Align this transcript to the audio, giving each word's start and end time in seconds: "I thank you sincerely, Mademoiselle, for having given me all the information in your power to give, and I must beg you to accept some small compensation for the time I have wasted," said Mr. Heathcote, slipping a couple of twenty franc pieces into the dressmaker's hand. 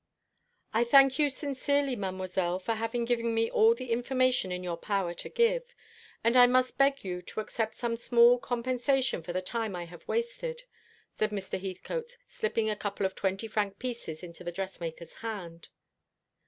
"I 0.73 0.83
thank 0.83 1.19
you 1.19 1.29
sincerely, 1.29 1.95
Mademoiselle, 1.95 2.57
for 2.57 2.73
having 2.73 3.05
given 3.05 3.35
me 3.35 3.51
all 3.51 3.75
the 3.75 3.91
information 3.91 4.51
in 4.51 4.63
your 4.63 4.75
power 4.75 5.13
to 5.13 5.29
give, 5.29 5.61
and 6.23 6.35
I 6.35 6.47
must 6.47 6.79
beg 6.79 7.03
you 7.03 7.21
to 7.21 7.39
accept 7.39 7.75
some 7.75 7.95
small 7.97 8.39
compensation 8.39 9.21
for 9.21 9.31
the 9.31 9.43
time 9.43 9.75
I 9.75 9.85
have 9.85 10.07
wasted," 10.07 10.63
said 11.13 11.29
Mr. 11.29 11.61
Heathcote, 11.61 12.17
slipping 12.27 12.67
a 12.67 12.75
couple 12.75 13.05
of 13.05 13.13
twenty 13.13 13.47
franc 13.47 13.77
pieces 13.77 14.23
into 14.23 14.43
the 14.43 14.51
dressmaker's 14.51 15.13
hand. 15.17 15.69